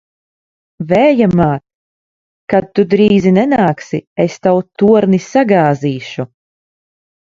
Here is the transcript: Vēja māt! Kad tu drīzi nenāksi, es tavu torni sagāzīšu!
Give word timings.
Vēja 0.91 1.27
māt! 1.39 1.63
Kad 2.55 2.73
tu 2.79 2.87
drīzi 2.95 3.37
nenāksi, 3.37 4.03
es 4.29 4.43
tavu 4.49 4.69
torni 4.85 5.25
sagāzīšu! 5.31 6.33